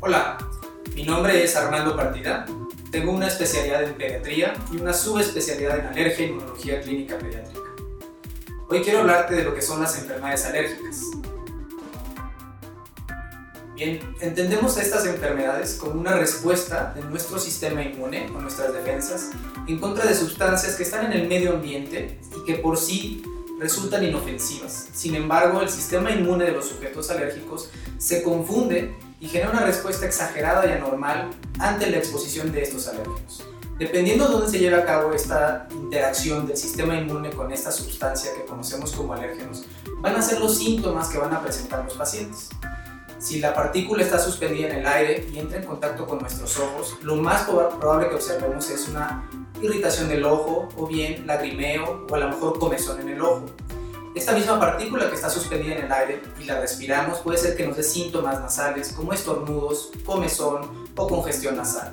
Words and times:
Hola, 0.00 0.38
mi 0.94 1.02
nombre 1.02 1.42
es 1.42 1.56
Armando 1.56 1.96
Partida. 1.96 2.46
Tengo 2.92 3.10
una 3.10 3.26
especialidad 3.26 3.82
en 3.82 3.94
pediatría 3.94 4.54
y 4.72 4.76
una 4.76 4.92
subespecialidad 4.92 5.76
en 5.80 5.86
alergia 5.86 6.24
y 6.24 6.28
inmunología 6.28 6.80
clínica 6.80 7.18
pediátrica. 7.18 7.68
Hoy 8.68 8.80
quiero 8.82 9.00
hablarte 9.00 9.34
de 9.34 9.42
lo 9.42 9.52
que 9.56 9.60
son 9.60 9.82
las 9.82 9.98
enfermedades 9.98 10.44
alérgicas. 10.44 11.00
Bien, 13.74 13.98
entendemos 14.20 14.76
estas 14.76 15.04
enfermedades 15.04 15.74
como 15.74 16.00
una 16.00 16.14
respuesta 16.14 16.92
de 16.94 17.02
nuestro 17.02 17.40
sistema 17.40 17.82
inmune 17.82 18.30
o 18.36 18.40
nuestras 18.40 18.72
defensas 18.72 19.30
en 19.66 19.80
contra 19.80 20.06
de 20.06 20.14
sustancias 20.14 20.76
que 20.76 20.84
están 20.84 21.06
en 21.06 21.12
el 21.12 21.28
medio 21.28 21.54
ambiente 21.54 22.20
y 22.36 22.44
que 22.44 22.54
por 22.54 22.78
sí 22.78 23.24
resultan 23.58 24.04
inofensivas. 24.04 24.88
Sin 24.92 25.14
embargo, 25.14 25.60
el 25.60 25.68
sistema 25.68 26.10
inmune 26.10 26.44
de 26.44 26.52
los 26.52 26.68
sujetos 26.68 27.10
alérgicos 27.10 27.70
se 27.98 28.22
confunde 28.22 28.96
y 29.20 29.28
genera 29.28 29.50
una 29.50 29.64
respuesta 29.64 30.06
exagerada 30.06 30.66
y 30.66 30.72
anormal 30.72 31.30
ante 31.58 31.90
la 31.90 31.98
exposición 31.98 32.52
de 32.52 32.62
estos 32.62 32.86
alérgenos. 32.88 33.42
Dependiendo 33.78 34.26
de 34.26 34.32
dónde 34.32 34.50
se 34.50 34.58
lleve 34.58 34.76
a 34.76 34.84
cabo 34.84 35.12
esta 35.12 35.68
interacción 35.70 36.46
del 36.46 36.56
sistema 36.56 36.96
inmune 36.96 37.30
con 37.30 37.52
esta 37.52 37.70
sustancia 37.70 38.32
que 38.34 38.44
conocemos 38.44 38.92
como 38.92 39.12
alérgenos, 39.12 39.64
van 40.00 40.16
a 40.16 40.22
ser 40.22 40.40
los 40.40 40.58
síntomas 40.58 41.08
que 41.08 41.18
van 41.18 41.32
a 41.32 41.40
presentar 41.40 41.84
los 41.84 41.94
pacientes. 41.94 42.48
Si 43.18 43.40
la 43.40 43.54
partícula 43.54 44.02
está 44.02 44.18
suspendida 44.18 44.68
en 44.68 44.78
el 44.78 44.86
aire 44.86 45.28
y 45.32 45.38
entra 45.38 45.58
en 45.58 45.64
contacto 45.64 46.06
con 46.06 46.18
nuestros 46.18 46.58
ojos, 46.58 46.96
lo 47.02 47.16
más 47.16 47.42
probable 47.42 48.08
que 48.08 48.14
observemos 48.14 48.70
es 48.70 48.88
una 48.88 49.28
irritación 49.60 50.08
del 50.08 50.24
ojo 50.24 50.68
o 50.76 50.86
bien 50.86 51.26
lagrimeo 51.26 52.06
o 52.08 52.14
a 52.14 52.18
lo 52.18 52.28
mejor 52.28 52.58
comezón 52.58 53.00
en 53.00 53.08
el 53.08 53.20
ojo. 53.20 53.46
Esta 54.14 54.32
misma 54.32 54.58
partícula 54.58 55.08
que 55.08 55.14
está 55.14 55.30
suspendida 55.30 55.76
en 55.76 55.84
el 55.84 55.92
aire 55.92 56.22
y 56.40 56.44
la 56.44 56.60
respiramos 56.60 57.18
puede 57.20 57.38
ser 57.38 57.56
que 57.56 57.66
nos 57.66 57.76
dé 57.76 57.82
síntomas 57.82 58.40
nasales 58.40 58.92
como 58.92 59.12
estornudos, 59.12 59.90
comezón 60.04 60.86
o 60.96 61.06
congestión 61.06 61.56
nasal. 61.56 61.92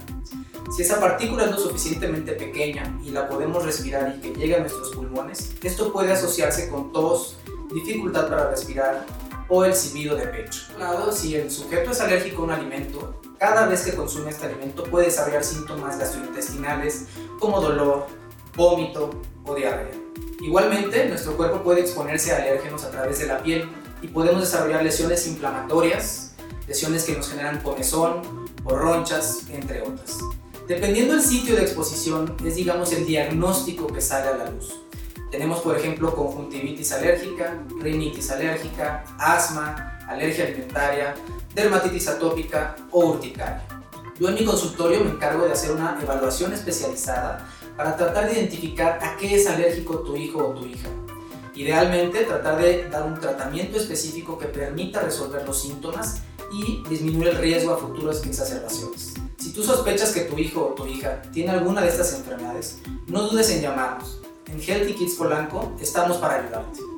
Si 0.75 0.81
esa 0.81 0.99
partícula 0.99 1.45
es 1.45 1.51
lo 1.51 1.59
suficientemente 1.59 2.33
pequeña 2.33 2.97
y 3.03 3.11
la 3.11 3.27
podemos 3.27 3.63
respirar 3.63 4.15
y 4.17 4.21
que 4.21 4.33
llegue 4.33 4.55
a 4.55 4.59
nuestros 4.59 4.95
pulmones, 4.95 5.53
esto 5.61 5.93
puede 5.93 6.11
asociarse 6.11 6.69
con 6.69 6.91
tos, 6.91 7.37
dificultad 7.71 8.27
para 8.27 8.49
respirar 8.49 9.05
o 9.49 9.65
el 9.65 9.75
silbido 9.75 10.15
de 10.15 10.27
pecho. 10.27 10.63
lado, 10.79 11.11
si 11.11 11.35
el 11.35 11.51
sujeto 11.51 11.91
es 11.91 12.01
alérgico 12.01 12.41
a 12.41 12.45
un 12.45 12.51
alimento, 12.51 13.21
cada 13.39 13.67
vez 13.67 13.83
que 13.83 13.93
consume 13.93 14.31
este 14.31 14.45
alimento 14.45 14.83
puede 14.83 15.07
desarrollar 15.07 15.43
síntomas 15.43 15.99
gastrointestinales 15.99 17.07
como 17.39 17.61
dolor, 17.61 18.07
vómito 18.55 19.11
o 19.45 19.55
diarrea. 19.55 19.93
Igualmente, 20.41 21.07
nuestro 21.07 21.35
cuerpo 21.35 21.63
puede 21.63 21.81
exponerse 21.81 22.31
a 22.31 22.37
alérgenos 22.37 22.83
a 22.83 22.91
través 22.91 23.19
de 23.19 23.27
la 23.27 23.41
piel 23.41 23.69
y 24.01 24.07
podemos 24.07 24.41
desarrollar 24.41 24.83
lesiones 24.83 25.27
inflamatorias, 25.27 26.35
lesiones 26.67 27.03
que 27.03 27.15
nos 27.15 27.29
generan 27.29 27.61
comezón 27.61 28.21
o 28.63 28.75
ronchas, 28.75 29.43
entre 29.49 29.81
otras. 29.81 30.17
Dependiendo 30.67 31.13
del 31.13 31.21
sitio 31.21 31.55
de 31.55 31.61
exposición, 31.61 32.35
es 32.43 32.55
digamos 32.55 32.91
el 32.91 33.05
diagnóstico 33.05 33.87
que 33.87 34.01
sale 34.01 34.29
a 34.29 34.37
la 34.37 34.49
luz. 34.49 34.84
Tenemos, 35.31 35.59
por 35.59 35.77
ejemplo, 35.77 36.15
conjuntivitis 36.15 36.91
alérgica, 36.93 37.57
rinitis 37.79 38.31
alérgica, 38.31 39.03
asma, 39.17 39.99
alergia 40.07 40.45
alimentaria, 40.45 41.15
dermatitis 41.53 42.07
atópica 42.07 42.75
o 42.91 43.05
urticaria. 43.07 43.63
Yo 44.19 44.29
en 44.29 44.35
mi 44.35 44.45
consultorio 44.45 45.03
me 45.03 45.11
encargo 45.11 45.45
de 45.45 45.51
hacer 45.51 45.71
una 45.71 45.99
evaluación 46.01 46.53
especializada 46.53 47.49
para 47.75 47.97
tratar 47.97 48.27
de 48.27 48.39
identificar 48.39 48.99
a 49.01 49.17
qué 49.17 49.35
es 49.35 49.47
alérgico 49.47 49.99
tu 49.99 50.15
hijo 50.15 50.39
o 50.39 50.53
tu 50.53 50.65
hija. 50.65 50.87
Idealmente, 51.53 52.23
tratar 52.23 52.61
de 52.61 52.89
dar 52.89 53.03
un 53.03 53.19
tratamiento 53.19 53.77
específico 53.77 54.37
que 54.37 54.45
permita 54.45 55.01
resolver 55.01 55.45
los 55.45 55.61
síntomas 55.61 56.21
y 56.51 56.83
disminuir 56.89 57.29
el 57.29 57.37
riesgo 57.37 57.73
a 57.73 57.77
futuras 57.77 58.25
exacerbaciones. 58.25 59.13
Si 59.37 59.51
tú 59.51 59.63
sospechas 59.63 60.11
que 60.11 60.21
tu 60.21 60.37
hijo 60.37 60.67
o 60.67 60.73
tu 60.73 60.85
hija 60.85 61.21
tiene 61.33 61.51
alguna 61.51 61.81
de 61.81 61.89
estas 61.89 62.13
enfermedades, 62.13 62.79
no 63.07 63.23
dudes 63.23 63.49
en 63.51 63.61
llamarnos. 63.61 64.21
En 64.47 64.61
Healthy 64.61 64.93
Kids 64.93 65.15
Polanco 65.15 65.73
estamos 65.79 66.17
para 66.17 66.35
ayudarte. 66.35 66.94